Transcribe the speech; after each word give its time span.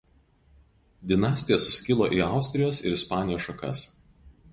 Dinastija 1.11 1.59
suskilo 1.65 2.07
į 2.19 2.21
Austrijos 2.29 2.81
ir 2.87 2.97
Ispanijos 3.01 3.45
šakas. 3.49 3.85